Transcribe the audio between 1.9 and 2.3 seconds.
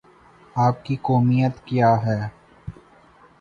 ہے؟